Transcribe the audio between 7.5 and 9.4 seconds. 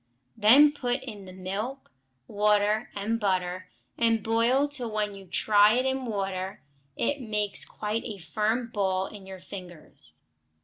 quite a firm ball in your